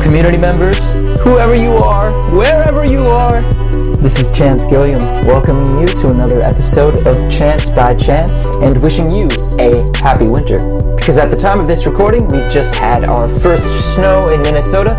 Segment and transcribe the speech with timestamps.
[0.00, 0.78] community members,
[1.20, 3.40] whoever you are, wherever you are.
[4.00, 9.10] This is Chance Gilliam welcoming you to another episode of Chance by Chance and wishing
[9.10, 9.28] you
[9.58, 10.58] a happy winter.
[10.96, 14.94] Because at the time of this recording, we've just had our first snow in Minnesota.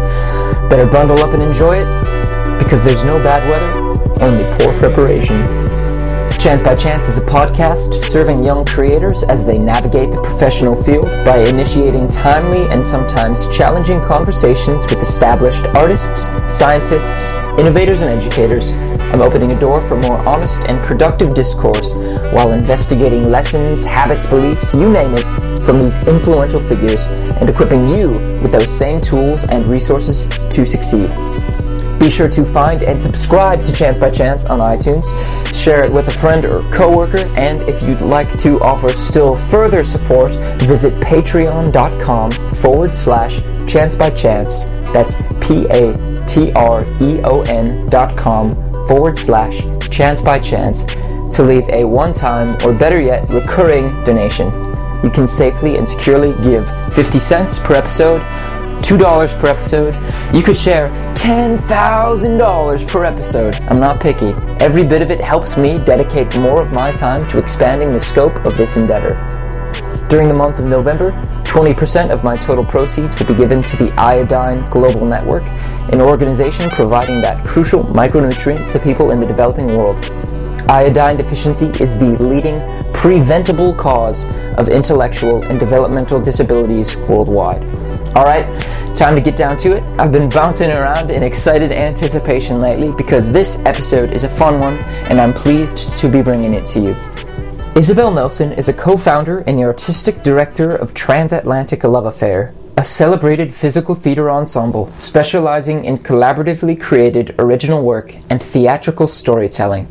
[0.69, 5.60] Better bundle up and enjoy it because there's no bad weather, only poor preparation.
[6.41, 11.05] Chance by Chance is a podcast serving young creators as they navigate the professional field
[11.23, 18.71] by initiating timely and sometimes challenging conversations with established artists, scientists, innovators, and educators.
[19.13, 21.93] I'm opening a door for more honest and productive discourse
[22.33, 28.13] while investigating lessons, habits, beliefs, you name it, from these influential figures and equipping you
[28.41, 31.30] with those same tools and resources to succeed.
[32.01, 35.05] Be sure to find and subscribe to Chance by Chance on iTunes.
[35.53, 39.83] Share it with a friend or coworker, and if you'd like to offer still further
[39.83, 44.71] support, visit patreon.com forward slash chance by chance.
[44.91, 45.93] That's P A
[46.25, 48.51] T R E O N dot com
[48.87, 50.85] forward slash chance by chance
[51.35, 54.51] to leave a one time or better yet recurring donation.
[55.03, 58.21] You can safely and securely give 50 cents per episode
[58.81, 59.95] $2 per episode.
[60.33, 63.55] You could share $10,000 per episode.
[63.69, 64.33] I'm not picky.
[64.59, 68.35] Every bit of it helps me dedicate more of my time to expanding the scope
[68.45, 69.15] of this endeavor.
[70.09, 71.11] During the month of November,
[71.43, 75.43] 20% of my total proceeds will be given to the Iodine Global Network,
[75.91, 80.03] an organization providing that crucial micronutrient to people in the developing world.
[80.69, 82.59] Iodine deficiency is the leading
[82.93, 84.23] preventable cause
[84.57, 87.80] of intellectual and developmental disabilities worldwide.
[88.13, 88.45] All right,
[88.93, 89.83] time to get down to it.
[89.97, 94.79] I've been bouncing around in excited anticipation lately because this episode is a fun one
[95.09, 96.95] and I'm pleased to be bringing it to you.
[97.73, 102.83] Isabel Nelson is a co founder and the artistic director of Transatlantic Love Affair, a
[102.83, 109.87] celebrated physical theater ensemble specializing in collaboratively created original work and theatrical storytelling.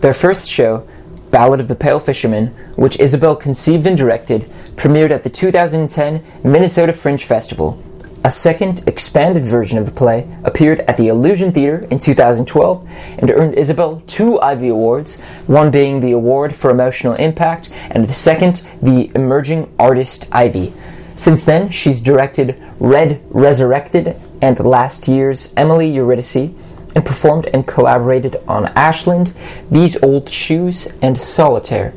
[0.00, 0.86] Their first show,
[1.30, 6.92] Ballad of the Pale Fisherman, which Isabel conceived and directed, premiered at the 2010 Minnesota
[6.92, 7.82] Fringe Festival.
[8.24, 13.30] A second, expanded version of the play appeared at the Illusion Theater in 2012 and
[13.30, 18.66] earned Isabel two Ivey Awards, one being the Award for Emotional Impact, and the second,
[18.80, 20.72] the Emerging Artist Ivy.
[21.16, 26.54] Since then, she's directed Red Resurrected and last year's Emily Eurydice,
[26.94, 29.34] and performed and collaborated on Ashland,
[29.70, 31.92] These Old Shoes, and Solitaire.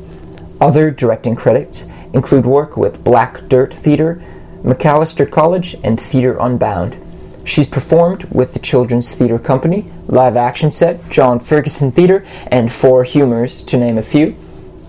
[0.60, 4.22] Other directing credits include work with Black Dirt Theater,
[4.62, 6.96] Macalester College, and Theater Unbound.
[7.44, 13.04] She's performed with the Children's Theater Company, Live Action Set, Jon Ferguson Theater, and Four
[13.04, 14.36] Humors, to name a few.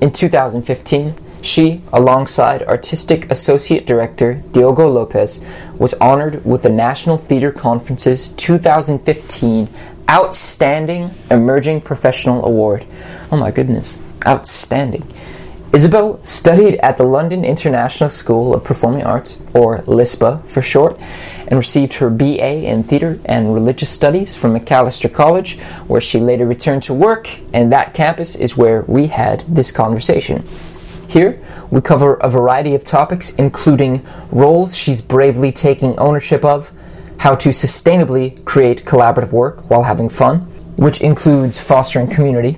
[0.02, 5.44] In 2015, she, alongside Artistic Associate Director Diogo Lopes,
[5.78, 9.69] was honored with the National Theater Conference's 2015
[10.09, 12.86] Outstanding Emerging Professional Award.
[13.31, 15.03] Oh my goodness, outstanding.
[15.72, 21.00] Isabel studied at the London International School of Performing Arts, or LISPA for short,
[21.47, 26.47] and received her BA in Theatre and Religious Studies from Macalester College, where she later
[26.47, 30.44] returned to work, and that campus is where we had this conversation.
[31.07, 36.72] Here, we cover a variety of topics, including roles she's bravely taking ownership of,
[37.19, 40.39] how to sustainably create collaborative work while having fun,
[40.77, 42.57] which includes fostering community.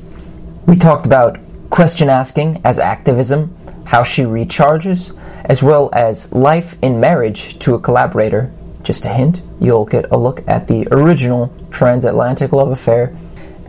[0.65, 1.39] We talked about
[1.71, 3.55] question asking as activism,
[3.87, 8.51] how she recharges, as well as life in marriage to a collaborator.
[8.83, 13.15] Just a hint, you'll get a look at the original transatlantic love affair.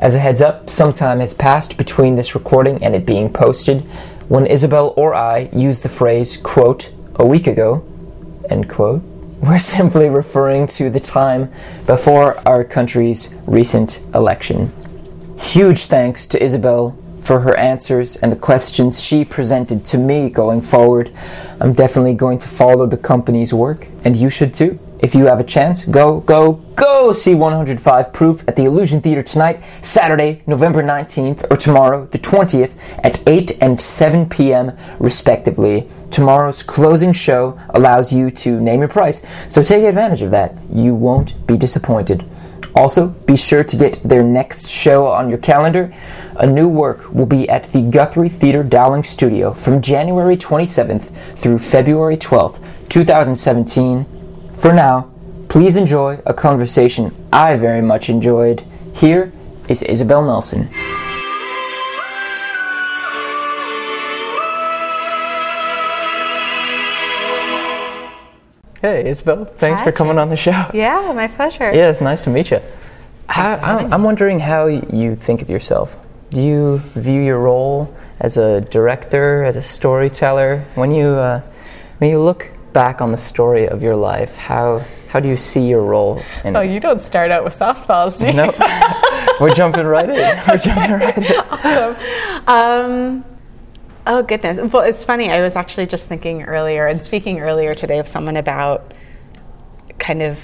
[0.00, 3.82] As a heads up, some time has passed between this recording and it being posted
[4.28, 7.84] when Isabel or I use the phrase, quote, a week ago,
[8.50, 9.02] end quote.
[9.40, 11.52] We're simply referring to the time
[11.86, 14.72] before our country's recent election.
[15.38, 20.60] Huge thanks to Isabel for her answers and the questions she presented to me going
[20.60, 21.10] forward.
[21.60, 24.78] I'm definitely going to follow the company's work, and you should too.
[25.00, 29.22] If you have a chance, go, go, go see 105 Proof at the Illusion Theater
[29.22, 35.88] tonight, Saturday, November 19th, or tomorrow, the 20th, at 8 and 7 p.m., respectively.
[36.12, 40.54] Tomorrow's closing show allows you to name your price, so take advantage of that.
[40.72, 42.24] You won't be disappointed.
[42.74, 45.92] Also, be sure to get their next show on your calendar.
[46.36, 51.58] A new work will be at the Guthrie Theater Dowling Studio from January 27th through
[51.58, 54.06] February 12th, 2017.
[54.54, 55.10] For now,
[55.48, 58.64] please enjoy a conversation I very much enjoyed.
[58.94, 59.32] Here
[59.68, 60.70] is Isabel Nelson.
[68.82, 69.44] Hey, Isabel.
[69.44, 70.68] Thanks Hi, for coming on the show.
[70.74, 71.72] Yeah, my pleasure.
[71.72, 72.60] Yeah, it's nice to meet you.
[73.28, 75.96] How, I'm, I'm wondering how you think of yourself.
[76.30, 80.64] Do you view your role as a director, as a storyteller?
[80.74, 81.42] When you uh,
[81.98, 85.68] when you look back on the story of your life, how how do you see
[85.68, 88.32] your role in Oh, you don't start out with softballs, do you?
[88.32, 88.52] No,
[89.40, 90.42] we're jumping right in.
[90.48, 91.24] We're jumping right in.
[91.50, 91.96] awesome.
[92.48, 93.24] Um,
[94.06, 94.72] oh goodness.
[94.72, 95.30] Well, it's funny.
[95.30, 98.92] I was actually just thinking earlier and speaking earlier today of someone about
[99.98, 100.38] kind of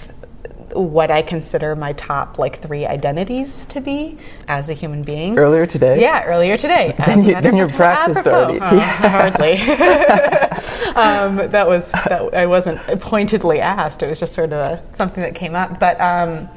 [0.73, 5.39] what I consider my top like three identities to be as a human being.
[5.39, 6.01] Earlier today.
[6.01, 6.95] Yeah, earlier today.
[7.07, 8.59] Then you- then you're practiced apropos.
[8.61, 8.77] already.
[8.77, 8.79] Oh,
[9.09, 9.53] Hardly.
[10.95, 12.35] um, that was that.
[12.35, 14.03] I wasn't pointedly asked.
[14.03, 15.81] It was just sort of a, something that came up.
[15.81, 16.49] But um,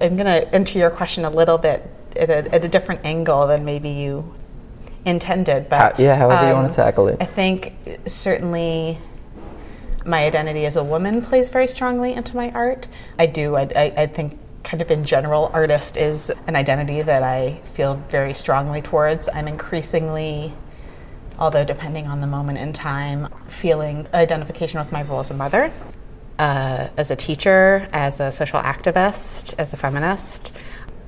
[0.00, 3.46] I'm going to enter your question a little bit at a, at a different angle
[3.46, 4.34] than maybe you
[5.04, 5.68] intended.
[5.68, 7.18] But How- yeah, however you um, want to tackle it.
[7.20, 7.74] I think
[8.06, 8.98] certainly
[10.04, 12.88] my identity as a woman plays very strongly into my art.
[13.18, 13.56] I do.
[13.56, 17.96] I, I, I think kind of in general, artist is an identity that I feel
[18.08, 19.28] very strongly towards.
[19.28, 20.52] I'm increasingly,
[21.38, 25.72] although depending on the moment in time, feeling identification with my role as a mother,
[26.38, 30.52] uh, as a teacher, as a social activist, as a feminist.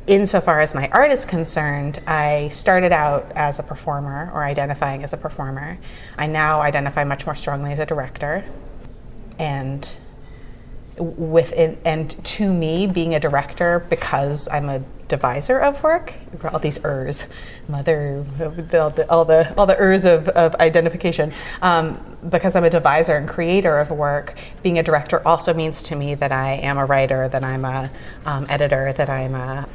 [0.06, 5.14] Insofar as my art is concerned, I started out as a performer or identifying as
[5.14, 5.78] a performer.
[6.18, 8.44] I now identify much more strongly as a director.
[9.38, 9.88] And
[10.98, 16.14] within and to me being a director because I'm a deviser of work
[16.52, 17.26] all these ers
[17.68, 22.70] mother all the all the, all the ers of, of identification um, because I'm a
[22.70, 26.78] deviser and creator of work being a director also means to me that I am
[26.78, 27.90] a writer that I'm a
[28.24, 29.68] um, editor that I'm a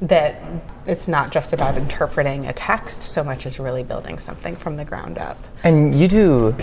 [0.00, 0.40] that
[0.86, 4.84] it's not just about interpreting a text so much as really building something from the
[4.84, 6.56] ground up And you do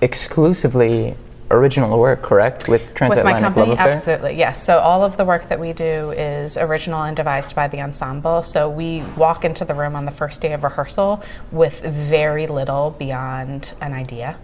[0.00, 1.14] exclusively
[1.50, 2.68] original work, correct?
[2.68, 3.92] With with my Transatlantic company Love Affair?
[3.92, 7.68] absolutely yes so all of the work that we do is original and devised by
[7.68, 11.80] the ensemble so we walk into the room on the first day of rehearsal with
[11.80, 14.38] very little beyond an idea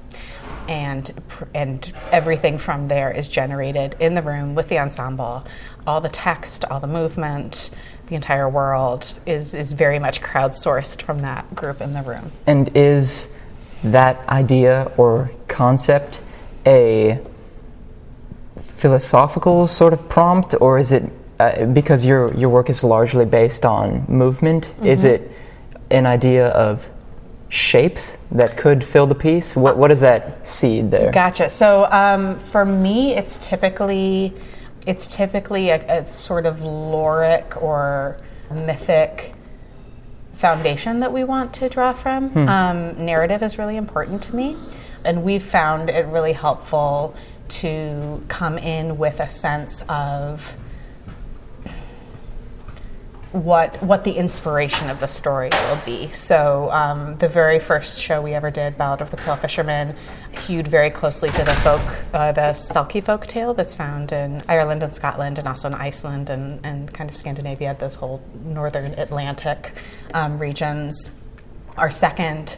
[0.69, 1.13] and
[1.55, 5.45] and everything from there is generated in the room with the ensemble
[5.87, 7.71] all the text all the movement
[8.09, 12.71] the entire world is is very much crowdsourced from that group in the room And
[12.77, 13.29] is
[13.83, 16.21] that idea or concept
[16.67, 17.19] a
[18.65, 21.05] philosophical sort of prompt, or is it
[21.39, 24.75] uh, because your your work is largely based on movement?
[24.83, 25.25] Is Mm-hmm.
[25.25, 25.31] it
[25.91, 26.89] an idea of
[27.49, 29.55] shapes that could fill the piece?
[29.57, 31.11] What what is that seed there?
[31.13, 31.49] Gotcha.
[31.49, 34.33] So um, for me, it's typically
[34.87, 38.19] it's typically a, a sort of loric or
[38.51, 39.35] mythic
[40.35, 42.31] foundation that we want to draw from.
[42.49, 44.57] Um, narrative is really important to me,
[45.05, 47.15] and we've found it really helpful
[47.49, 50.57] to come in with a sense of
[53.33, 56.11] what what the inspiration of the story will be.
[56.11, 59.95] So um, the very first show we ever did, Ballad of the Pale Fisherman,
[60.39, 61.81] hewed very closely to the folk,
[62.15, 66.31] uh, the Selkie folk tale that's found in Ireland and Scotland, and also in Iceland
[66.31, 69.73] and, and kind of Scandinavia, those whole northern Atlantic
[70.15, 71.11] um, regions.
[71.77, 72.57] Our second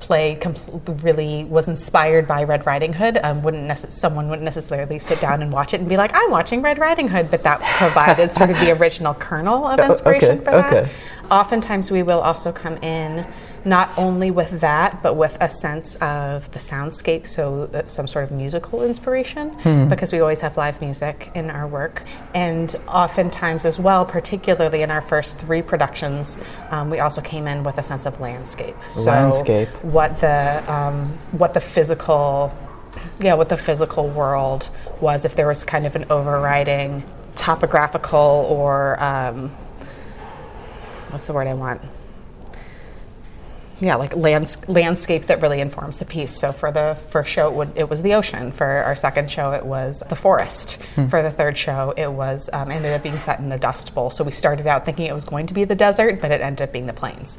[0.00, 3.18] play compl- really was inspired by Red Riding Hood.
[3.22, 6.30] Um, wouldn't necess- someone wouldn't necessarily sit down and watch it and be like, "I'm
[6.30, 10.38] watching Red Riding Hood," but that provided sort of the original kernel of Oh, inspiration
[10.38, 10.72] okay, for that.
[10.72, 10.90] okay.
[11.30, 13.24] Oftentimes, we will also come in
[13.64, 18.24] not only with that, but with a sense of the soundscape, so uh, some sort
[18.24, 19.88] of musical inspiration, Hmm.
[19.88, 22.02] because we always have live music in our work.
[22.34, 26.38] And oftentimes, as well, particularly in our first three productions,
[26.70, 28.76] um, we also came in with a sense of landscape.
[28.88, 29.68] So Landscape.
[29.82, 32.52] what the um, what the physical
[33.20, 34.68] yeah what the physical world
[35.00, 37.04] was if there was kind of an overriding
[37.36, 39.50] topographical or um,
[41.10, 41.80] what's the word I want
[43.80, 47.54] yeah like lands- landscape that really informs the piece so for the first show it,
[47.54, 51.30] would, it was the ocean for our second show it was the forest for the
[51.30, 54.30] third show it was um, ended up being set in the dust bowl so we
[54.30, 56.86] started out thinking it was going to be the desert but it ended up being
[56.86, 57.38] the plains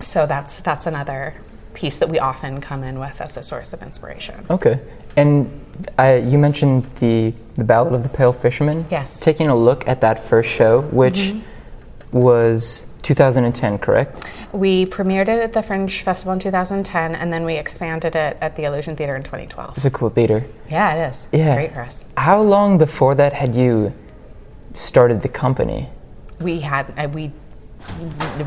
[0.00, 1.34] so that's that's another
[1.74, 4.46] piece that we often come in with as a source of inspiration.
[4.48, 4.80] Okay.
[5.16, 5.64] And
[5.98, 8.86] uh, you mentioned the the Ballad of the Pale Fisherman.
[8.90, 9.20] Yes.
[9.20, 11.34] Taking a look at that first show, which
[12.10, 14.32] was 2010, correct?
[14.52, 18.56] We premiered it at the Fringe Festival in 2010, and then we expanded it at
[18.56, 19.76] the Illusion Theater in 2012.
[19.76, 20.44] It's a cool theater.
[20.68, 21.28] Yeah, it is.
[21.30, 21.54] It's Yeah.
[21.54, 22.06] great for us.
[22.16, 23.92] How long before that had you
[24.72, 25.90] started the company?
[26.40, 27.30] We had uh, we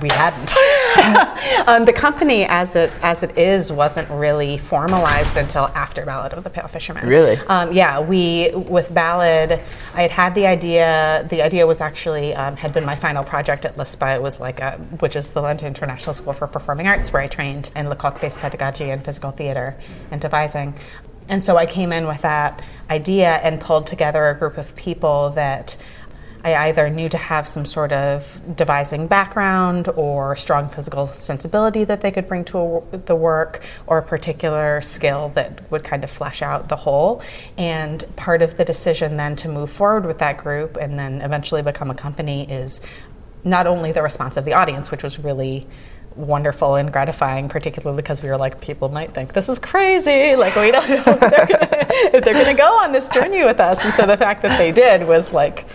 [0.02, 0.54] we hadn't.
[1.68, 6.44] um, the company, as it as it is, wasn't really formalized until after Ballad of
[6.44, 7.08] the Pale Fisherman.
[7.08, 7.38] Really?
[7.48, 9.62] Um, yeah, we with Ballad,
[9.94, 11.26] I had had the idea.
[11.30, 14.16] The idea was actually um, had been my final project at LISPA.
[14.16, 17.28] It was like, a, which is the London International School for Performing Arts, where I
[17.28, 19.76] trained in Lecoq-based pedagogy and physical theater
[20.12, 20.76] and devising.
[21.30, 25.32] And so I came in with that idea and pulled together a group of people
[25.32, 25.76] that
[26.44, 32.02] I either knew to have some sort of devising background or strong physical sensibility that
[32.02, 36.10] they could bring to a, the work or a particular skill that would kind of
[36.10, 37.22] flesh out the whole.
[37.58, 41.62] And part of the decision then to move forward with that group and then eventually
[41.62, 42.82] become a company is
[43.44, 45.68] not only the response of the audience, which was really
[46.16, 50.36] wonderful and gratifying, particularly because we were like, people might think this is crazy.
[50.38, 51.68] Like, we don't know if they're gonna,
[52.14, 53.84] if they're going to go on this journey with us.
[53.84, 55.66] And so the fact that they did was like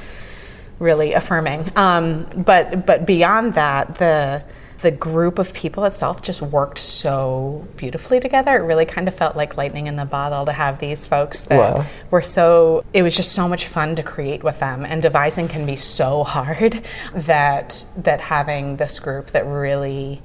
[0.82, 1.70] really affirming.
[1.76, 4.42] Um, but but beyond that, the
[4.82, 8.56] the group of people itself just worked so beautifully together.
[8.56, 11.76] It really kind of felt like lightning in the bottle to have these folks that
[11.76, 11.86] Wow.
[12.10, 12.84] were so.
[12.92, 16.24] It was just so much fun to create with them, and devising can be so
[16.24, 16.84] hard
[17.14, 20.20] that that having this group that really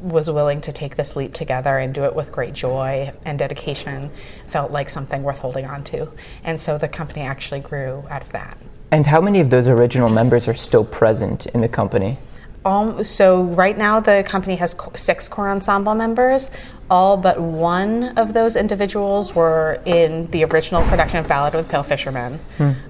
[0.00, 4.10] was willing to take this leap together and do it with great joy and dedication
[4.46, 6.06] felt like something worth holding on to.
[6.44, 8.58] And so the company actually grew out of that.
[8.90, 12.18] And how many of those original members are still present in the company?
[12.64, 16.50] Um, so right now the company has six core ensemble members.
[16.90, 21.84] All but one of those individuals were in the original production of Ballad with Pale
[21.84, 22.40] Fisherman.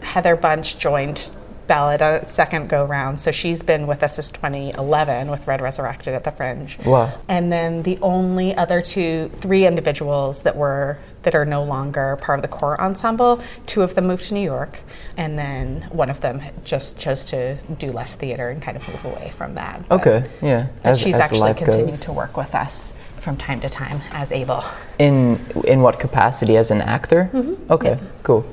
[0.00, 1.30] Heather Bunch joined
[1.66, 6.14] Ballad a second go round, so she's been with us since 2011 with Red Resurrected
[6.14, 6.78] at the Fringe.
[6.84, 7.12] Wow.
[7.28, 12.38] And then the only other two, three individuals that were that are no longer part
[12.38, 14.78] of the core ensemble, two of them moved to New York,
[15.16, 19.04] and then one of them just chose to do less theater and kind of move
[19.04, 19.88] away from that.
[19.88, 20.68] But- Okay, yeah.
[20.84, 22.00] but she's as actually continued goes.
[22.02, 24.62] to work with us from time to time as able.
[25.00, 26.56] In in what capacity?
[26.56, 27.28] As an actor?
[27.32, 27.72] Mm-hmm.
[27.72, 28.46] Okay, cool.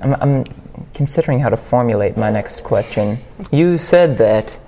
[0.00, 0.44] I'm, I'm
[0.94, 3.18] considering how to formulate my next question.
[3.50, 4.58] You said that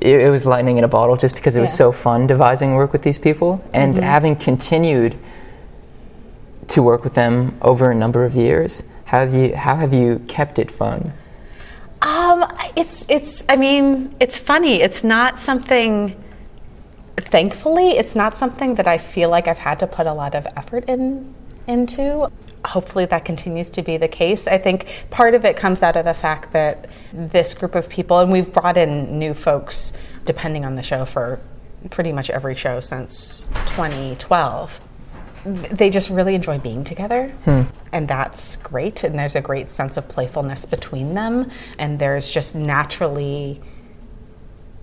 [0.00, 1.86] it, it was lightning in a bottle just because it was Yeah.
[1.86, 1.92] Mm-hmm.
[1.92, 5.16] so fun devising work with these people, and having continued
[6.68, 8.82] to work with them over a number of years.
[9.04, 11.12] How have you how have you kept it fun?
[12.00, 12.44] Um,
[12.76, 13.44] it's it's.
[13.48, 14.80] I mean, it's funny.
[14.80, 16.16] It's not something.
[17.18, 20.46] Thankfully, it's not something that I feel like I've had to put a lot of
[20.56, 21.34] effort in
[21.68, 22.30] into.
[22.64, 24.46] Hopefully, that continues to be the case.
[24.46, 28.20] I think part of it comes out of the fact that this group of people,
[28.20, 29.92] and we've brought in new folks
[30.24, 31.40] depending on the show for
[31.90, 34.80] pretty much every show since 2012
[35.44, 37.28] they just really enjoy being together.
[37.44, 37.62] Hmm.
[37.90, 42.54] And that's great and there's a great sense of playfulness between them and there's just
[42.54, 43.60] naturally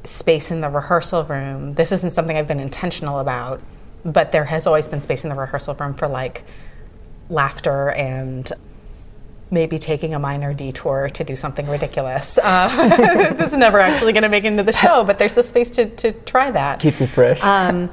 [0.04, 1.76] space in the rehearsal room.
[1.76, 3.62] This isn't something i've been intentional about
[4.04, 6.44] but there has always been space in the rehearsal room for like
[7.30, 8.52] laughter and
[9.52, 14.30] maybe taking a minor detour to do something ridiculous uh, that's never actually going to
[14.30, 17.08] make it into the show but there's the space to, to try that Keeps it
[17.08, 17.42] fresh.
[17.44, 17.92] um,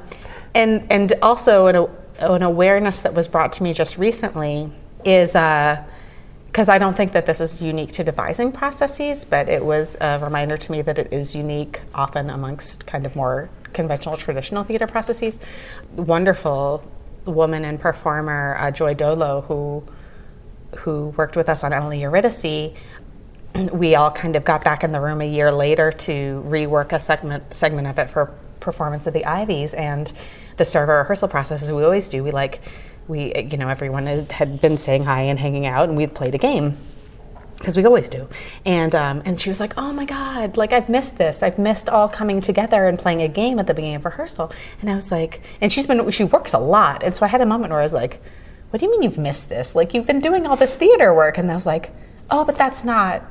[0.53, 1.89] and and also an,
[2.19, 4.71] an awareness that was brought to me just recently
[5.03, 9.95] is because I don't think that this is unique to devising processes, but it was
[10.01, 14.63] a reminder to me that it is unique often amongst kind of more conventional traditional
[14.63, 15.37] theater processes.
[15.95, 16.83] Wonderful
[17.27, 19.83] woman and performer uh, Joy Dolo, who
[20.79, 22.73] who worked with us on Emily Eurydice,
[23.71, 26.99] we all kind of got back in the room a year later to rework a
[26.99, 30.11] segment segment of it for performance of the Iveys and
[30.57, 32.23] the our rehearsal process as we always do.
[32.23, 32.61] We like
[33.07, 36.37] we you know everyone had been saying hi and hanging out and we'd played a
[36.37, 36.77] game
[37.57, 38.27] because we always do.
[38.65, 40.57] And um, and she was like, "Oh my God!
[40.57, 41.41] Like I've missed this.
[41.43, 44.89] I've missed all coming together and playing a game at the beginning of rehearsal." And
[44.89, 47.45] I was like, and she's been she works a lot, and so I had a
[47.45, 48.21] moment where I was like,
[48.69, 49.75] "What do you mean you've missed this?
[49.75, 51.91] Like you've been doing all this theater work?" And I was like,
[52.29, 53.23] "Oh, but that's not."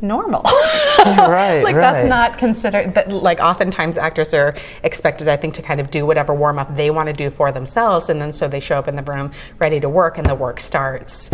[0.00, 0.42] normal
[0.98, 1.80] Right, like right.
[1.80, 4.54] that's not considered that like oftentimes actors are
[4.84, 7.50] expected i think to kind of do whatever warm up they want to do for
[7.50, 10.36] themselves and then so they show up in the room ready to work and the
[10.36, 11.30] work starts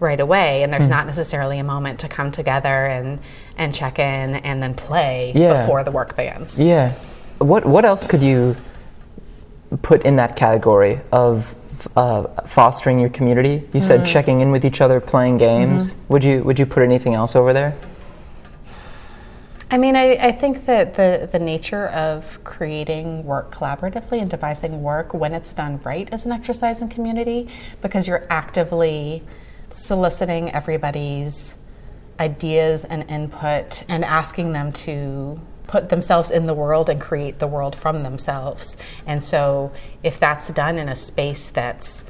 [0.00, 0.90] right away and there's Hmm.
[0.90, 3.20] not necessarily a moment to come together and
[3.56, 5.60] and check in and then play Yeah.
[5.60, 6.92] before the work begins Yeah.
[7.38, 8.56] What what else could you
[9.82, 11.54] put in that category of
[11.96, 13.62] uh, fostering your community?
[13.72, 15.94] You said checking in with each other, playing games.
[16.08, 17.74] Would you would you put anything else over there?
[19.70, 24.82] I mean, I, I think that the, the nature of creating work collaboratively and devising
[24.82, 27.48] work when it's done right is an exercise in community
[27.82, 29.22] because you're actively
[29.70, 31.54] soliciting everybody's
[32.20, 37.46] ideas and input and asking them to put themselves in the world and create the
[37.46, 38.76] world from themselves.
[39.06, 39.70] And so
[40.02, 42.04] if that's done in a space that's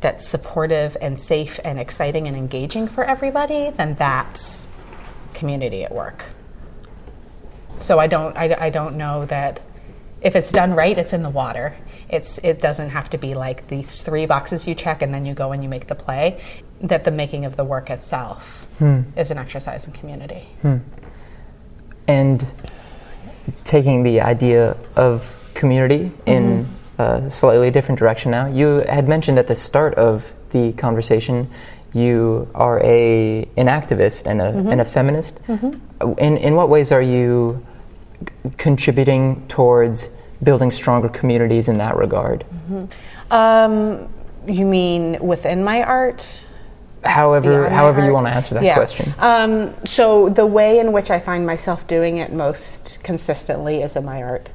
[0.00, 4.68] that's supportive and safe and exciting and engaging for everybody, then that's
[5.34, 6.26] community at work.
[7.78, 9.60] So I don't I, I don't know that
[10.20, 11.76] if it's done right, it's in the water.
[12.08, 15.34] It's it doesn't have to be like these three boxes you check and then you
[15.34, 16.40] go and you make the play.
[16.80, 19.02] That the making of the work itself Hmm.
[19.16, 20.48] is an exercise in community.
[20.62, 20.78] Hmm.
[22.06, 22.46] and
[23.64, 27.02] taking the idea of community in mm-hmm.
[27.02, 28.46] a slightly different direction now.
[28.46, 31.50] You had mentioned at the start of the conversation
[31.94, 34.68] you are a an activist and a, mm-hmm.
[34.68, 35.36] and a feminist.
[35.46, 35.78] Mm-hmm.
[36.00, 37.64] Uh, in, in what ways are you
[38.56, 40.08] contributing towards
[40.42, 42.44] building stronger communities in that regard?
[43.30, 44.08] Um,
[44.46, 46.44] you mean within my art?
[47.04, 48.74] However, however you want to answer that Yeah.
[48.74, 49.14] question.
[49.18, 54.04] Um, so the way in which I find myself doing it most consistently is in
[54.04, 54.50] my art.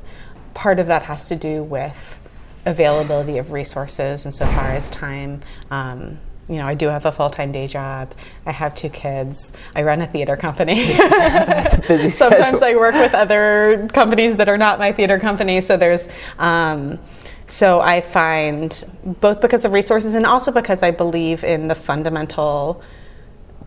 [0.54, 2.20] Part of that has to do with
[2.66, 5.42] availability of resources insofar as time.
[5.72, 8.14] Um, you know, I do have a full time day job.
[8.46, 9.54] I have two kids.
[9.76, 10.76] I run a theater company.
[11.88, 12.62] busy Sometimes.
[12.62, 15.62] I work with other companies that are not my theater company.
[15.62, 16.10] So there's,
[16.40, 17.00] um,
[17.48, 18.84] so I find
[19.22, 22.82] both because of resources and also because I believe in the fundamental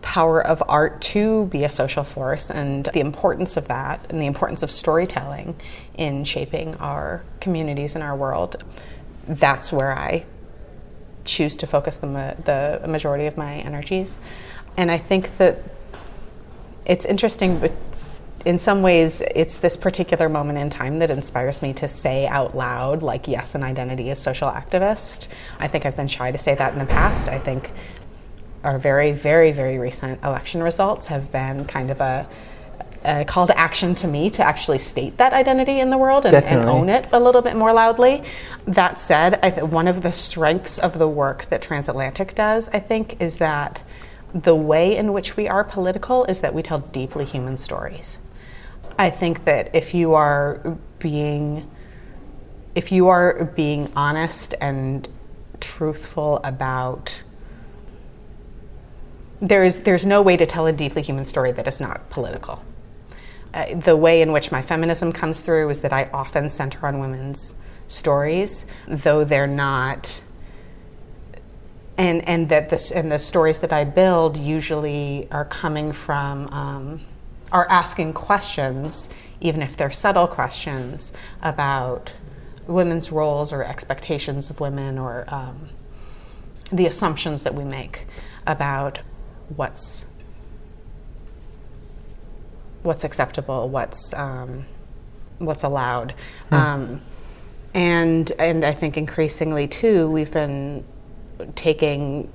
[0.01, 4.27] power of art to be a social force and the importance of that and the
[4.27, 5.55] importance of storytelling
[5.95, 8.63] in shaping our communities and our world.
[9.27, 10.25] That's where I
[11.27, 14.19] choose to focus the, ma- the majority of my energies.
[14.75, 15.59] And I think that
[16.85, 17.71] it's interesting, but
[18.45, 22.55] in some ways, it's this particular moment in time that inspires me to say out
[22.55, 25.27] loud, like, yes, an identity is social activist.
[25.59, 27.27] I think I've been shy to say that in the past.
[27.27, 27.71] I think
[28.63, 32.27] our very, very, very recent election results have been kind of a,
[33.07, 36.35] a call to action to me to actually state that identity in the world and,
[36.35, 38.23] and own it a little bit more loudly.
[38.65, 42.79] That said, I th- one of the strengths of the work that Transatlantic does, I
[42.79, 43.81] think, is that
[44.33, 48.19] the way in which we are political is that we tell deeply human stories.
[48.99, 51.69] I think that if you are being
[52.75, 55.07] if you are being honest and
[55.59, 57.21] truthful about
[59.41, 62.63] there's there's no way to tell a deeply human story that is not political.
[63.53, 66.99] Uh, the way in which my feminism comes through is that I often center on
[66.99, 67.55] women's
[67.87, 70.21] stories, though they're not
[71.97, 77.01] and and that this and the stories that I build usually are coming from um,
[77.51, 79.09] are asking questions,
[79.41, 82.13] even if they're subtle questions about
[82.67, 85.69] women's roles or expectations of women or um,
[86.71, 88.05] the assumptions that we make
[88.45, 88.99] about
[89.55, 90.05] what's
[92.87, 94.65] what's acceptable, what's um,
[95.37, 96.15] what's allowed,
[96.51, 97.01] um,
[97.73, 100.83] and and I think increasingly too, we've been
[101.55, 102.31] taking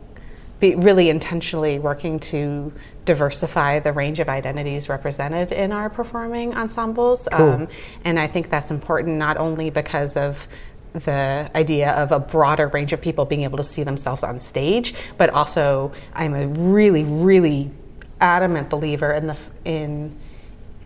[0.60, 2.72] be really intentionally working to
[3.04, 7.26] diversify the range of identities represented in our performing ensembles.
[7.32, 7.66] Um,
[8.04, 10.46] and I think that's important not only because of
[10.92, 14.94] the idea of a broader range of people being able to see themselves on stage,
[15.18, 17.72] but also I'm a really, really
[18.20, 20.16] adamant believer in the in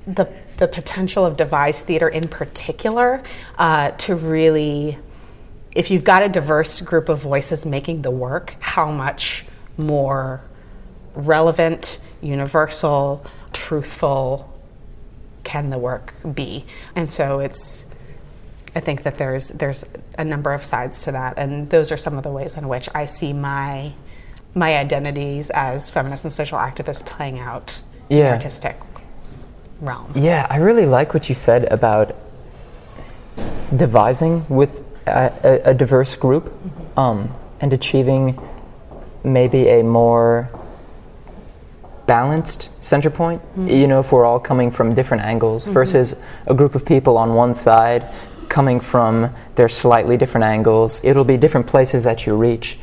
[0.07, 3.23] the the potential of devised theater in particular
[3.59, 4.99] uh, to really
[5.73, 9.45] if you've got a diverse group of voices making the work, how much
[9.77, 10.40] more
[11.14, 14.51] relevant, universal, truthful
[15.45, 16.64] can the work be?
[16.95, 17.85] And so it's
[18.75, 19.85] I think that there's there's
[20.19, 22.88] a number of sides to that, and those are some of the ways in which
[22.95, 23.92] I see my
[24.55, 28.29] my identities as feminist and social activist playing out Yeah.
[28.29, 28.77] the artistic
[29.81, 30.12] realm.
[30.15, 32.17] Yeah, I really like what you said about
[33.75, 36.99] devising with a, a, a diverse group mm-hmm.
[36.99, 38.39] um, and achieving
[39.25, 40.49] maybe a more
[42.07, 43.43] balanced center point.
[43.43, 43.69] Mm-hmm.
[43.69, 45.75] You know, if we're all coming from different angles mm-hmm.
[45.75, 46.15] versus
[46.47, 48.09] a group of people on one side
[48.49, 52.79] coming from their slightly different angles, it'll be different places that you reach.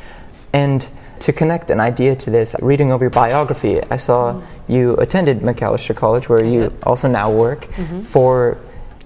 [0.54, 0.88] And
[1.20, 4.72] to connect an idea to this, reading over your biography, I saw mm-hmm.
[4.72, 8.02] you attended Macalester College, where you also now work, mm-hmm.
[8.02, 8.58] for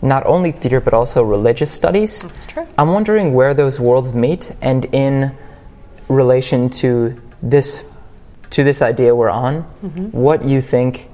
[0.01, 2.21] not only theater but also religious studies.
[2.21, 2.67] That's true.
[2.77, 5.35] I'm wondering where those worlds meet and in
[6.07, 7.83] relation to this
[8.49, 10.05] to this idea we're on, mm-hmm.
[10.11, 11.09] what you think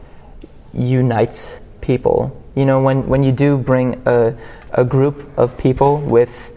[0.73, 2.39] unites people.
[2.55, 4.37] You know, when, when you do bring a,
[4.71, 6.52] a group of people with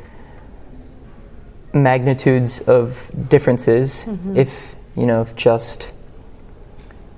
[1.82, 4.36] magnitudes of differences, mm-hmm.
[4.36, 5.92] if, you know, if just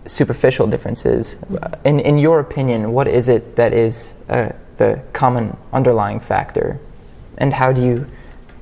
[0.06, 1.86] superficial differences, mm-hmm.
[1.86, 6.80] in, in your opinion, what is it that is a, the common underlying factor,
[7.38, 8.06] and how do you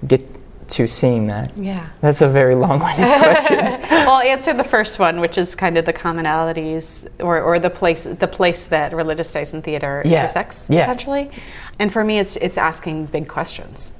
[0.07, 0.23] get
[0.69, 1.57] to seeing that?
[1.57, 1.89] Yeah.
[2.01, 3.59] That's a very long-winded question.
[3.59, 7.71] well, I'll answer the first one, which is kind of the commonalities or, or the
[7.71, 10.23] place the place that religious studies and theater Yeah.
[10.23, 10.87] intersects Yeah.
[10.87, 11.31] potentially.
[11.79, 13.93] And for me, it's it's asking big questions,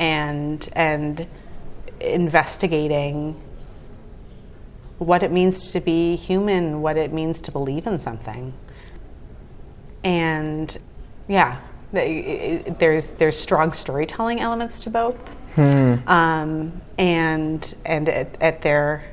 [0.00, 1.26] and and
[2.00, 3.40] investigating
[4.98, 8.52] what it means to be human, what it means to believe in something,
[10.04, 10.78] and
[11.28, 11.60] yeah,
[11.92, 15.34] the- i- i- there's there's strong storytelling elements to both,
[16.06, 19.04] um, and and at, at their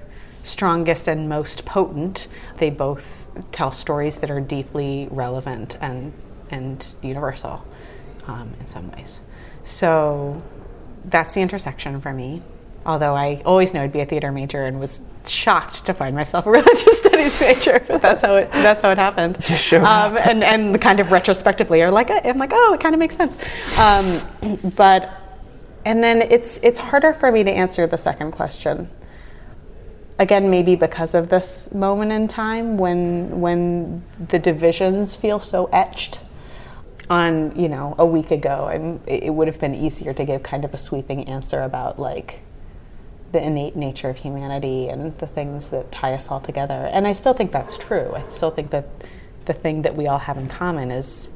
[0.44, 6.14] strongest and most potent, they both tell stories that are deeply relevant and
[6.50, 7.66] and universal
[8.28, 9.22] um, in some ways.
[9.66, 10.38] So
[11.08, 12.42] that's the intersection for me.
[12.86, 16.46] Although I always knew I'd be a theater major and was shocked to find myself
[16.46, 19.36] a religious studies major, but that's how it that's how it happened.
[19.44, 20.26] Just showed um, up.
[20.26, 23.38] and and kind of retrospectively are like I'm like oh it kind of makes sense,
[23.78, 25.12] um, but
[25.84, 28.90] and then it's it's harder for me to answer the second question.
[30.20, 36.20] Again, maybe because of this moment in time when when the divisions feel so etched
[37.10, 40.66] on you know a week ago and it would have been easier to give kind
[40.66, 42.42] of a sweeping answer about like
[43.32, 46.90] the innate nature of humanity and the things that tie us all together.
[46.92, 48.14] And i still think that's true.
[48.16, 48.88] I still think that
[49.46, 51.30] the thing that we all have in common is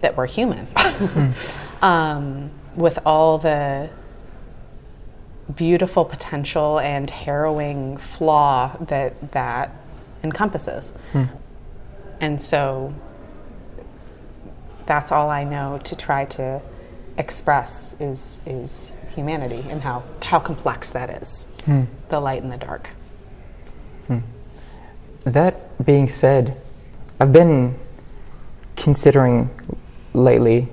[0.00, 0.66] that we're human.
[1.82, 3.90] Um, with all the
[5.54, 9.70] beautiful potential and harrowing flaw that that
[10.22, 10.94] encompasses.
[12.20, 12.94] And so
[14.86, 16.60] that's all I know to try to
[17.16, 21.46] express is is humanity and how how complex that is.
[21.64, 21.84] Hmm.
[22.08, 22.90] The light and the dark.
[24.08, 24.18] Hmm.
[25.24, 26.60] That being said,
[27.20, 27.76] I've been
[28.76, 29.50] considering
[30.12, 30.68] lately,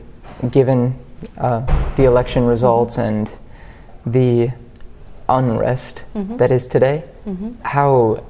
[0.50, 1.00] given
[1.38, 1.62] uh,
[1.96, 3.08] the election results mm-hmm.
[3.08, 3.34] and
[4.06, 4.52] the
[5.30, 6.38] unrest mm-hmm.
[6.38, 7.54] that is today, mm-hmm.
[7.64, 8.24] how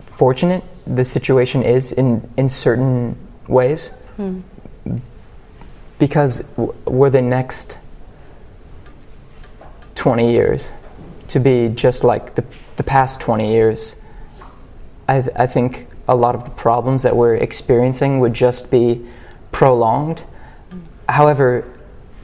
[0.00, 3.16] fortunate the situation is in, in certain
[3.48, 3.90] ways.
[5.98, 7.76] Because w- we're the next
[9.94, 10.72] 20 years
[11.28, 12.44] to be just like the,
[12.76, 13.96] the past 20 years.
[15.08, 19.06] I, I think a lot of the problems that we're experiencing would just be
[19.52, 20.24] prolonged.
[21.08, 21.64] However,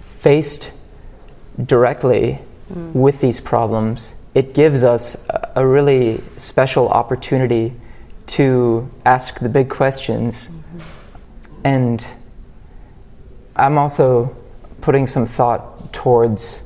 [0.00, 0.72] faced
[1.64, 2.40] directly
[2.94, 7.74] with these problems, it gives us a, a really special opportunity
[8.26, 10.48] to ask the big questions.
[11.66, 12.06] And
[13.56, 14.36] I'm also
[14.82, 16.62] putting some thought towards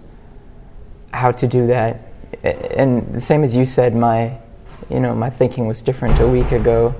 [1.14, 2.02] how to do that.
[2.44, 4.36] And the same as you said, my,
[4.90, 6.94] you know, my thinking was different a week ago.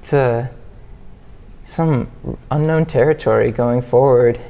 [0.00, 0.50] It's a,
[1.62, 2.10] some
[2.50, 4.40] unknown territory going forward.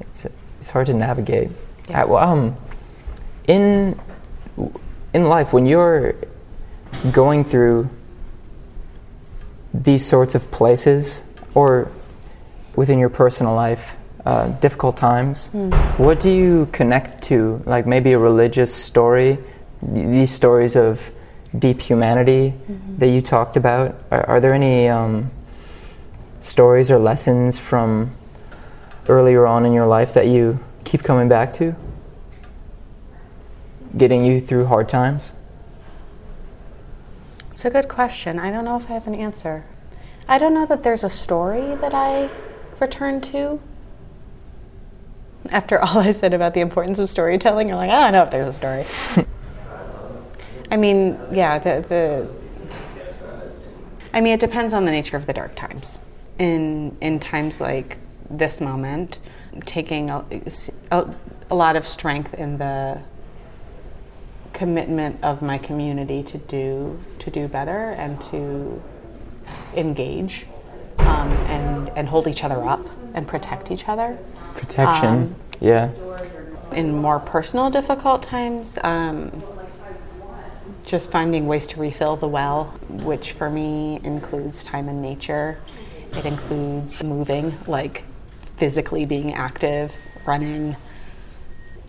[0.00, 0.26] It's,
[0.60, 1.48] it's hard to navigate.
[1.88, 2.06] Yes.
[2.06, 2.54] Uh, um,
[3.48, 3.98] in,
[5.14, 6.16] in life, when you're
[7.12, 7.88] going through
[9.72, 11.90] these sorts of places or
[12.76, 15.48] within your personal life, uh, difficult times,
[15.96, 17.62] what do you connect to?
[17.66, 19.38] Like maybe a religious story,
[19.82, 21.10] these stories of
[21.58, 22.54] deep humanity
[22.98, 23.94] that you talked about.
[24.10, 25.30] Are, are there any um,
[26.40, 28.10] stories or lessons from
[29.08, 31.76] earlier on in your life that you keep coming back to?
[33.96, 35.32] Getting you through hard times?
[37.52, 38.40] It's a good question.
[38.40, 39.64] I don't know if I have an answer.
[40.26, 42.30] I don't know that there's a story that I
[42.80, 43.60] return to.
[45.50, 48.22] After all I said about the importance of storytelling, you're like, ah, I don't know
[48.22, 49.26] if there's a story.
[50.70, 52.28] I mean, yeah, the, the
[54.14, 55.98] I mean, it depends on the nature of the dark times.
[56.38, 57.98] In in times like
[58.30, 59.18] this moment,
[59.66, 60.24] taking a,
[60.90, 61.14] a,
[61.50, 63.00] a lot of strength in the
[64.52, 68.82] commitment of my community to do to do better and to
[69.74, 70.46] engage
[70.98, 72.80] um, and and hold each other up
[73.14, 74.18] and protect each other
[74.54, 75.08] Protection.
[75.08, 75.90] Um, yeah.
[76.72, 79.42] in more personal difficult times um,
[80.84, 85.58] just finding ways to refill the well which for me includes time in nature
[86.16, 88.04] it includes moving like
[88.56, 89.94] physically being active
[90.26, 90.76] running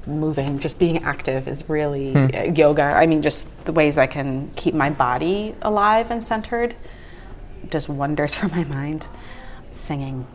[0.07, 4.49] moving just being active is really uh, yoga i mean just the ways i can
[4.55, 6.75] keep my body alive and centered
[7.69, 9.07] does wonders for my mind
[9.71, 10.25] singing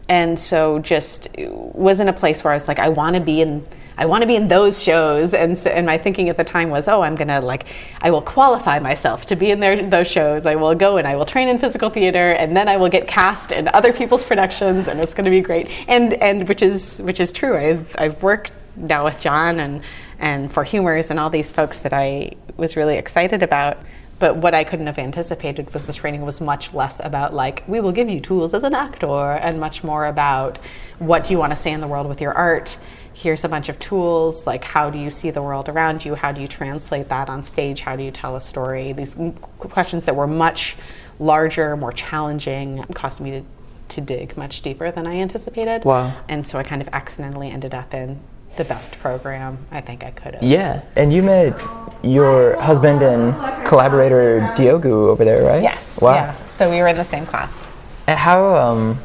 [0.10, 3.42] And so just was in a place where I was like, I want to be
[3.42, 3.66] in.
[4.00, 6.70] I want to be in those shows, and so, and my thinking at the time
[6.70, 7.66] was, oh, I'm gonna like,
[8.00, 10.46] I will qualify myself to be in there, those shows.
[10.46, 13.08] I will go and I will train in physical theater, and then I will get
[13.08, 15.72] cast in other people's productions, and it's to be great.
[15.88, 17.58] And and which is which is true.
[17.58, 19.82] I've I've worked now with Jon and
[20.20, 23.78] and Four Humors and all these folks that I was really excited about.
[24.20, 27.80] But what I couldn't have anticipated was the training was much less about like we
[27.80, 30.58] will give you tools as an actor and much more about
[30.98, 32.80] what do you want to say in the world with your art.
[33.14, 36.16] Here's a bunch of tools like how do you see the world around you?
[36.16, 37.82] How do you translate that on stage?
[37.82, 38.92] How do you tell a story?
[38.94, 39.16] These
[39.60, 40.76] questions that were much
[41.20, 43.44] larger, more challenging, caused me to,
[43.90, 45.84] to dig much deeper than I anticipated.
[45.84, 46.16] Wow.
[46.28, 48.20] And so I kind of accidentally ended up in
[48.58, 50.44] the best program I think I could have.
[50.44, 50.82] Yeah.
[50.96, 51.60] And you met
[52.04, 53.34] your husband and
[53.66, 55.64] collaborator Diogo over there, right?
[55.64, 56.00] Yes.
[56.02, 56.14] Wow.
[56.16, 56.36] Yeah.
[56.48, 57.72] So we were in the same class.
[58.08, 59.00] And How um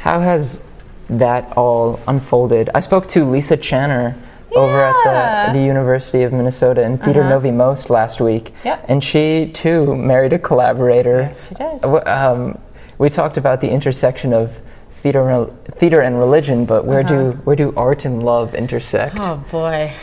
[0.00, 0.62] how has
[1.10, 2.70] that all unfolded?
[2.74, 4.14] I spoke to Lisa Channer
[4.54, 5.52] over at Uh-huh.
[5.52, 8.52] the, the University of Minnesota in Theater Novi Most last week.
[8.64, 8.84] Yep.
[8.88, 11.22] And she too married a collaborator.
[11.22, 11.84] Yes, she did.
[11.84, 12.58] Um,
[12.98, 14.60] we talked about the intersection of
[14.98, 19.16] theater and, theater and religion, but where do where do art and love intersect?
[19.16, 19.34] Uh-huh.
[19.34, 19.94] Oh boy.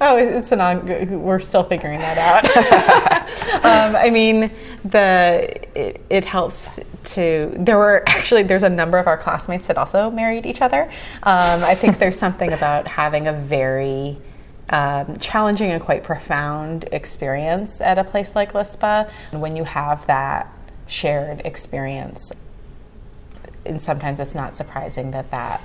[0.00, 1.22] Oh, it's an on.
[1.22, 3.64] We're still figuring that out.
[3.64, 4.50] um, I mean,
[4.84, 6.78] the it, it helps
[7.14, 7.52] to.
[7.56, 10.84] There were actually there's a number of our classmates that also married each other.
[11.22, 14.18] Um, I think there's something about having a very
[14.70, 19.10] um, challenging and quite profound experience at a place like LISPA.
[19.32, 20.52] When you have that
[20.86, 22.32] shared experience,
[23.68, 25.60] and sometimes it's not surprising that that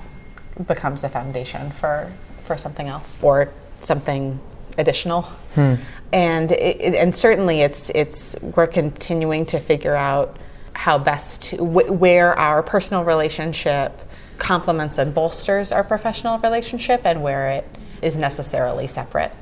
[0.66, 2.12] becomes a foundation for
[2.44, 3.48] for something else or
[3.82, 4.38] something
[4.78, 5.22] additional.
[5.54, 5.74] Hmm.
[6.12, 10.36] And it, it- and certainly it's it's we're continuing to figure out
[10.74, 14.00] how best to wh- where our personal relationship
[14.38, 17.64] complements and bolsters our professional relationship and where it
[18.02, 19.32] is necessarily separate.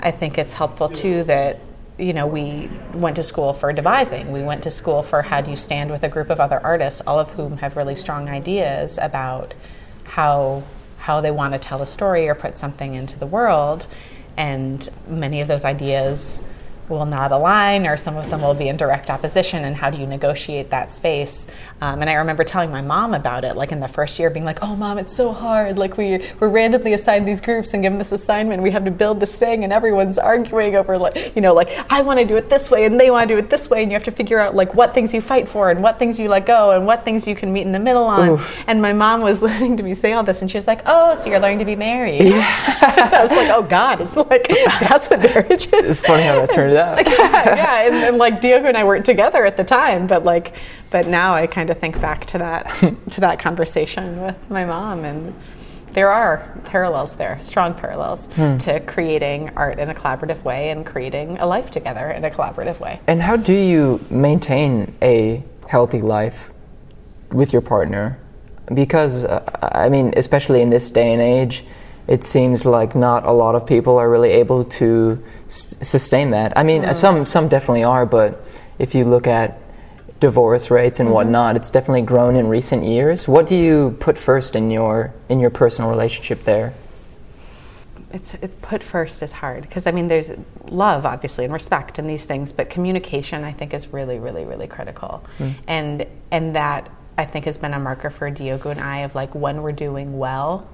[0.00, 1.58] I think it's helpful too that
[1.98, 4.32] you know we went to school for devising.
[4.32, 7.00] We went to school for how do you stand with a group of other artists,
[7.06, 9.54] all of whom have really strong ideas about
[10.04, 10.62] how
[10.98, 13.86] how they want to tell a story or put something into the world,
[14.36, 16.40] and many of those ideas
[16.88, 19.64] will not align, or some of them will be in direct opposition.
[19.64, 21.46] And how do you negotiate that space?
[21.80, 24.44] Um, and I remember telling my mom about it, like in the first year, being
[24.44, 25.78] like, "Oh, mom, it's so hard.
[25.78, 28.62] Like we we're randomly assigned these groups and given this assignment.
[28.62, 32.02] We have to build this thing, and everyone's arguing over like, you know, like I
[32.02, 33.90] want to do it this way, and they want to do it this way, and
[33.90, 36.28] you have to figure out like what things you fight for, and what things you
[36.28, 38.64] let go, and what things you can meet in the middle on." Oof.
[38.66, 41.14] And my mom was listening to me say all this, and she was like, "Oh,
[41.14, 44.48] so you're learning to be married?" I was like, "Oh God, it's like
[44.80, 47.06] that's what marriage is." It's funny how that turned out.
[47.06, 50.54] yeah, and, and like Diogo and I weren't together at the time, but like,
[50.90, 52.64] but now I kind of think back to that
[53.10, 55.34] to that conversation with my mom, and
[55.92, 61.38] there are parallels there, strong parallels to creating art in a collaborative way and creating
[61.38, 62.98] a life together in a collaborative way.
[63.06, 66.50] And how do you maintain a healthy life
[67.30, 68.18] with your partner?
[68.72, 71.64] Because, uh, I mean, especially in this day and age,
[72.06, 76.56] it seems like not a lot of people are really able to s- sustain that.
[76.56, 76.92] I mean, mm-hmm.
[76.92, 78.44] some some definitely are, but
[78.78, 79.58] if you look at
[80.20, 81.14] divorce rates and mm-hmm.
[81.14, 83.26] whatnot, it's definitely grown in recent years.
[83.26, 86.74] What do you put first in your in your personal relationship there?
[88.14, 90.30] it's it put first is hard because I mean there's
[90.68, 94.68] love obviously and respect and these things, but communication I think is really really really
[94.68, 95.54] critical, mm.
[95.66, 99.34] and and that I think has been a marker for Diogo and I of like
[99.34, 100.68] when we're doing well,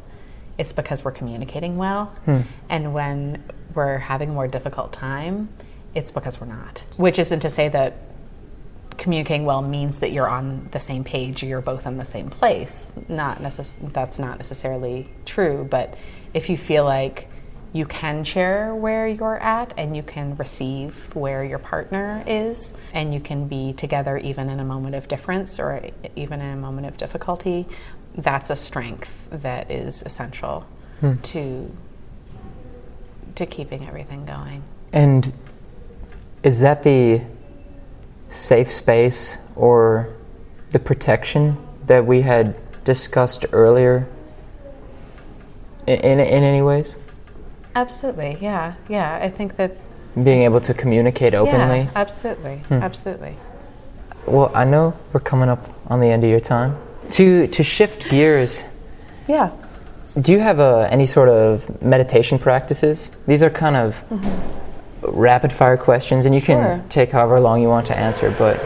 [0.61, 2.41] it's because we're communicating well, hmm.
[2.69, 3.43] and when
[3.75, 5.49] we're having a more difficult time,
[5.95, 6.85] it's because we're not.
[6.99, 7.95] Which isn't to say that
[8.99, 12.93] communicating well means that you're on the same page, you're both in the same place.
[13.09, 15.97] Not necess- that's not necessarily true, but
[16.35, 17.29] if you feel like
[17.73, 23.15] you can share where you're at and you can receive where your partner is and
[23.15, 25.81] you can be together even in a moment of difference or
[26.17, 27.67] even in a moment of difficulty,
[28.23, 30.67] that's a strength that is essential
[31.01, 31.17] hmm.
[31.17, 31.71] to
[33.37, 34.63] to keeping everything going.
[34.93, 35.33] And
[36.43, 37.23] is that the
[38.29, 40.15] safe space or
[40.71, 41.57] the protection
[41.87, 44.09] that we had discussed earlier
[45.87, 46.97] in, in, in any ways?
[47.75, 49.19] Absolutely, yeah, yeah.
[49.23, 49.77] I think that
[50.15, 51.83] Being able to communicate openly?
[51.83, 52.75] Yeah, absolutely, hmm.
[52.75, 53.37] absolutely.
[54.27, 56.77] Well, I know we're coming up on the end of your time.
[57.11, 58.65] To, to shift gears,
[59.29, 59.51] Yeah.
[60.21, 63.11] do you have uh, any sort of meditation practices?
[63.27, 64.03] These are kind of
[65.03, 66.85] rapid fire questions, and you can Sure.
[66.89, 68.61] take however long you want to answer, but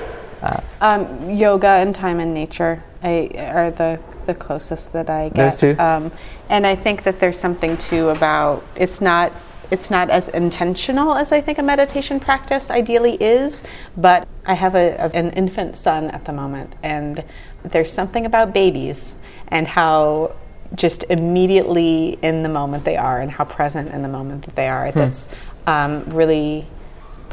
[0.81, 5.37] Um, yoga and time in nature I, are the, the closest that I get.
[5.37, 5.77] Those two?
[5.79, 6.11] Um,
[6.51, 9.33] and I think that there's something too about it's not
[9.71, 13.65] it's not as intentional as I think a meditation practice ideally is.
[13.97, 17.25] But I have a, a- an infant son at the moment, and
[17.65, 19.15] there's something about babies
[19.49, 20.35] and how
[20.75, 24.69] just immediately in the moment they are, and how present in the moment that they
[24.69, 24.91] are.
[24.91, 25.29] That's
[25.67, 26.67] um, really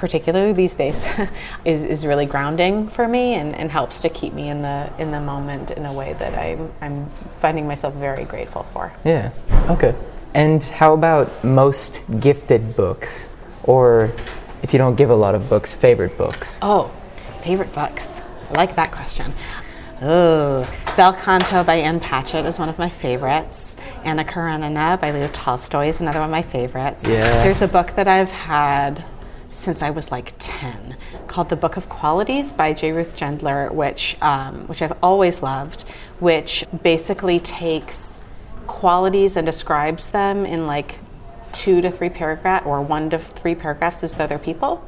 [0.02, 1.08] particularly these days,
[1.66, 5.12] is, is really grounding for me and, and helps to keep me in the in
[5.12, 8.92] the moment in a way that I'm I'm finding myself very grateful for.
[9.06, 9.32] yeah.
[9.70, 9.96] Okay.
[10.34, 13.30] And how about most gifted books?
[13.64, 14.12] Or
[14.64, 16.58] if you don't give a lot of books, favorite books?
[16.62, 16.92] Oh,
[17.44, 18.10] favorite books.
[18.50, 19.34] I like that question.
[20.04, 23.78] Oh, Bel Canto by Ann Patchett is one of my favorites.
[24.04, 27.06] Anna Karenina by Leo Tolstoy is another one of my favorites.
[27.08, 27.44] Yeah.
[27.44, 29.06] There's a book that I've had
[29.52, 32.94] since I was like 10 called The Book of Qualities by J.
[32.94, 35.84] Ruth Gendler, which, um, which I've always loved,
[36.20, 38.24] which basically takes
[38.66, 40.98] qualities and describes them in like
[41.52, 44.84] two to three paragraph or one to three paragraphs as though they're people.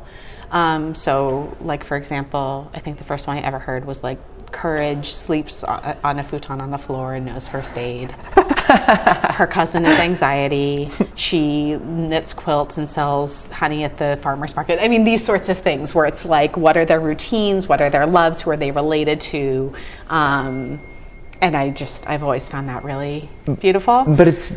[0.50, 4.20] Um, so, like for example, I think the first one I ever heard was like
[4.54, 8.12] courage sleeps on, on a futon on the floor and knows first aid.
[8.34, 10.90] Her cousin is anxiety.
[11.16, 14.82] She knits quilts and sells honey at the farmers market.
[14.82, 17.68] I mean, these sorts of things where it's like, what are their routines?
[17.68, 18.42] What are their loves?
[18.44, 19.74] Who are they related to?
[20.10, 20.80] Um,
[21.42, 24.06] and I just, I've always found that really beautiful.
[24.08, 24.54] But it's,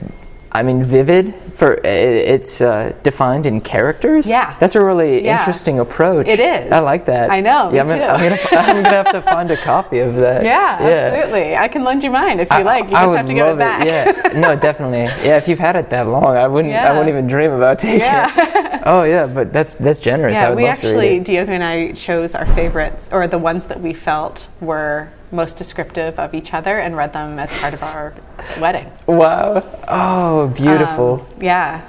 [0.57, 1.35] I mean, vivid.
[1.53, 4.29] For it's uh, defined in characters.
[4.29, 4.57] Yeah.
[4.61, 5.39] that's a really Yeah.
[5.39, 6.29] interesting approach.
[6.29, 6.71] It is.
[6.71, 7.31] I like that.
[7.31, 8.05] I know, Yeah, I'm, gonna, too.
[8.05, 10.45] I'm, gonna, I'm gonna have to find a copy of that.
[10.53, 11.57] Yeah, absolutely.
[11.57, 12.91] I can lend you mine if you like.
[12.91, 13.87] You I just would have to give it back.
[13.87, 15.05] Yeah, no, definitely.
[15.27, 16.75] Yeah, if you've had it that long, I wouldn't.
[16.75, 18.31] I wouldn't even dream about taking Yeah.
[18.37, 18.83] it.
[18.87, 20.37] Oh yeah, but that's that's generous.
[20.39, 21.25] I Yeah, would we love to read actually, it.
[21.25, 26.19] Diogo and I chose our favorites, or the ones that we felt were most descriptive
[26.19, 28.15] of each other, and read them as part of our
[28.61, 28.91] wedding.
[29.07, 29.63] Wow.
[29.87, 31.27] Oh, beautiful.
[31.31, 31.89] Um, yeah.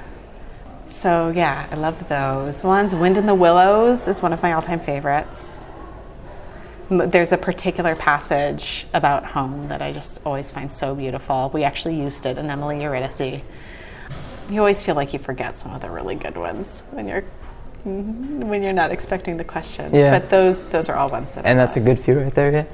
[0.88, 2.94] So yeah, I love those ones.
[2.94, 5.66] Wind in the Willows is one of my all-time favorites.
[6.90, 11.50] There's a particular passage about home that I just always find so beautiful.
[11.52, 13.42] We actually used it in Emily Eurydice.
[14.50, 17.24] You always feel like you forget some of the really good ones when you're
[17.84, 19.94] when you're not expecting the question.
[19.94, 20.18] Yeah.
[20.18, 21.44] But those those are all ones that.
[21.44, 22.50] I and that's a good few right there.
[22.50, 22.64] Yeah.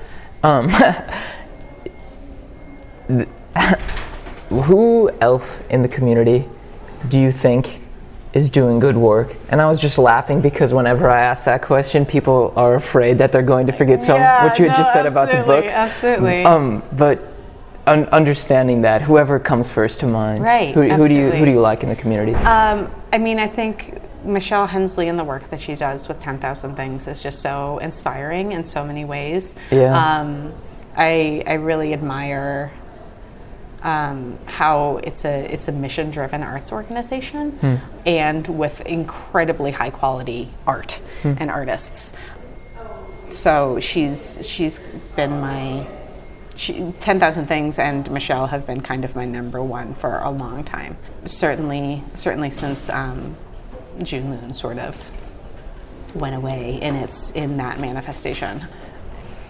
[0.44, 0.68] Um,
[4.50, 6.46] who else in the community
[7.08, 7.80] do you think
[8.34, 9.34] is doing good work?
[9.48, 13.32] And I was just laughing because whenever I ask that question, people are afraid that
[13.32, 15.72] they're going to forget some Yeah, what you had no, just said about the books.
[15.72, 16.44] Absolutely.
[16.44, 17.26] Um, but
[17.86, 21.52] un- understanding that, whoever comes first to mind, Right, Who, who do you who do
[21.52, 22.34] you like in the community?
[22.34, 26.76] Um, I mean, I think Michelle Hensley and the work that she does with 10,000
[26.76, 29.56] Things is just so inspiring in so many ways.
[29.70, 29.94] Yeah.
[29.94, 30.52] Um,
[30.96, 32.72] I, I really admire
[33.82, 40.48] um, how it's a it's a mission driven arts organization and with incredibly high quality
[40.66, 42.14] art and artists.
[43.30, 44.78] So she's she's
[45.16, 45.86] been my
[46.56, 50.64] she, 10,000 Things and Michelle have been kind of my number one for a long
[50.64, 50.96] time.
[51.26, 53.36] Certainly, certainly since um,
[54.02, 55.10] Jeune Lune sort of
[56.14, 58.64] went away in its in that manifestation.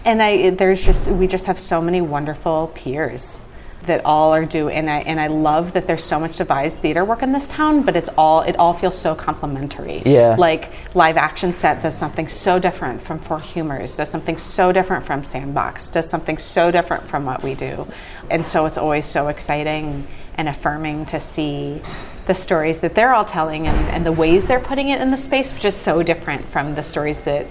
[0.03, 3.41] And I there's just we just have so many wonderful peers
[3.85, 7.05] that all are do and I and I love that there's so much devised theater
[7.05, 10.01] work in this town, but it's all it all feels so complementary.
[10.05, 10.35] Yeah.
[10.37, 15.05] Like live action set does something so different from Four Humors, does something so different
[15.05, 17.87] from Sandbox, does something so different from what we do.
[18.29, 21.81] And so it's always so exciting and affirming to see
[22.27, 25.17] the stories that they're all telling and, and the ways they're putting it in the
[25.17, 27.47] space, which is so different from the stories that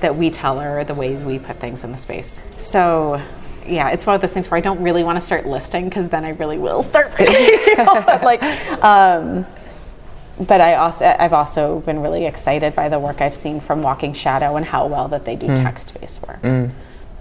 [0.00, 2.40] that we tell or the ways we put things in the space.
[2.56, 3.20] So
[3.66, 6.08] yeah, it's one of those things where I don't really want to start listing because
[6.08, 7.12] then I really will start.
[7.20, 8.42] you know, but like,
[8.82, 9.46] um,
[10.38, 14.14] but I also I've also been really excited by the work I've seen from Walking
[14.14, 16.42] Shadow and how well that they do text based work.
[16.42, 16.72] And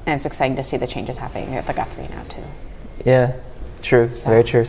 [0.05, 2.43] it's exciting to see the changes happening at the Guthrie now too.
[3.05, 3.33] Yeah,
[3.81, 4.07] true.
[4.07, 4.65] Very true.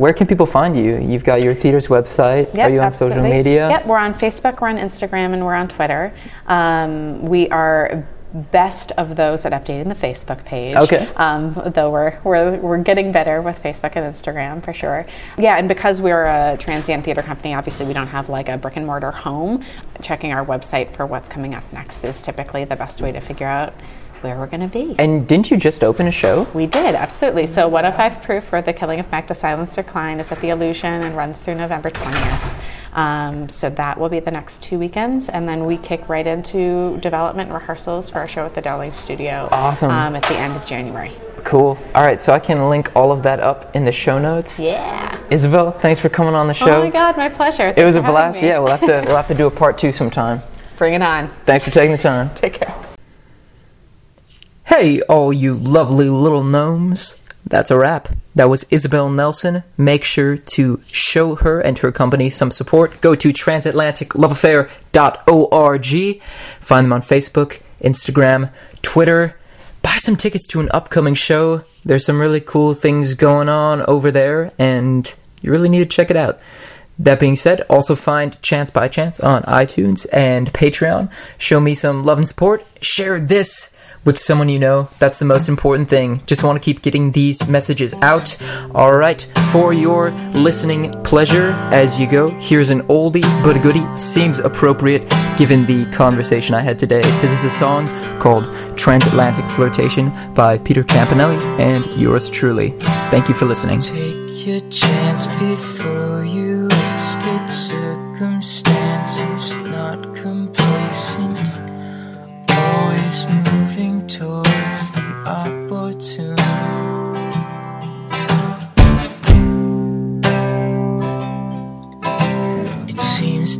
[0.00, 0.96] Where can people find you?
[0.98, 2.56] You've got your theater's website.
[2.56, 3.68] Are you on social media?
[3.68, 6.14] Yep, we're on Facebook, we're on Instagram, and we're on Twitter.
[6.46, 10.74] Um, we are best of those at updating the Facebook page.
[10.74, 11.06] Okay.
[11.16, 15.04] Um, though we're, we're we're getting better with Facebook and Instagram for sure.
[15.36, 18.76] Yeah, and because we're a transient theater company, obviously we don't have like a brick
[18.76, 19.62] and mortar home.
[20.00, 23.46] Checking our website for what's coming up next is typically the best way to figure
[23.46, 23.74] out
[24.22, 24.94] where we're going to be.
[24.98, 26.44] And didn't you just open a show?
[26.54, 27.46] We did, absolutely.
[27.46, 31.02] So, 105 Proof for The Killing of Mac the Silencer Klein is at the Illusion
[31.02, 32.96] and runs through November 20th.
[32.96, 35.28] Um, so, that will be the next two weekends.
[35.28, 38.92] And then we kick right into development and rehearsals for our show at the Dowling
[38.92, 39.90] Studio Awesome.
[39.90, 41.12] um, at the end of January.
[41.44, 41.78] Cool.
[41.94, 44.60] All right, so I can link all of that up in the show notes.
[44.60, 45.18] Yeah.
[45.30, 46.80] Isabel, thanks for coming on the show.
[46.82, 47.72] Oh my God, my pleasure.
[47.74, 48.42] It was a blast.
[48.42, 48.48] me.
[48.48, 50.42] Yeah, we'll have to we'll have to do a part two sometime.
[50.76, 51.28] Bring it on.
[51.44, 52.28] Thanks for taking the time.
[52.34, 52.74] Take care.
[54.70, 57.20] Hey, all you lovely little gnomes.
[57.44, 58.08] That's a wrap.
[58.36, 59.64] That was Isabel Nelson.
[59.76, 63.00] Make sure to show her and her company some support.
[63.00, 66.22] Go to transatlanticloveaffair.org.
[66.60, 69.36] Find them on Facebook, Instagram, Twitter.
[69.82, 71.64] Buy some tickets to an upcoming show.
[71.84, 75.12] There's some really cool things going on over there, and
[75.42, 76.38] you really need to check it out.
[76.96, 81.10] That being said, also find Chance by Chance on iTunes and Patreon.
[81.38, 82.64] Show me some love and support.
[82.80, 83.69] Share this
[84.04, 84.88] with someone you know.
[84.98, 86.22] That's the most important thing.
[86.26, 88.36] Just want to keep getting these messages out.
[88.74, 89.20] All right,
[89.52, 93.86] for your listening pleasure as you go, here's an oldie but a goodie.
[94.00, 97.02] Seems appropriate given the conversation I had today.
[97.20, 97.88] This is a song
[98.18, 98.44] called
[98.76, 102.70] Transatlantic Flirtation by Peter Campanelli and yours truly.
[103.10, 103.80] Thank you for listening.
[103.80, 106.68] Take your chance before you.
[107.48, 108.79] Circumstances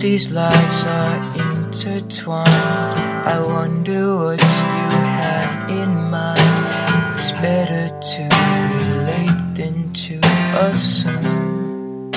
[0.00, 2.48] these lives are intertwined.
[2.48, 4.88] I wonder what you
[5.20, 6.40] have in mind.
[7.16, 8.22] It's better to
[8.80, 10.18] relate than to
[10.64, 12.10] assume.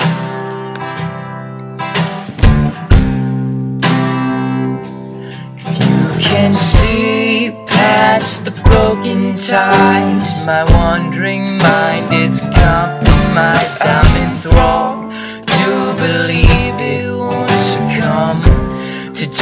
[5.58, 13.82] If you can see past the broken ties, my wandering mind is compromised.
[13.82, 15.12] I'm enthralled
[15.46, 16.43] to believe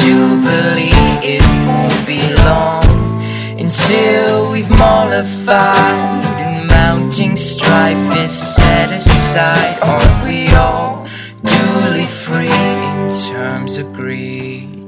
[0.02, 0.92] believe
[1.22, 2.82] it won't be long
[3.58, 9.78] until we've mollified and mounting strife is set aside.
[9.80, 11.06] Aren't we all
[11.44, 14.81] duly free in terms agreed?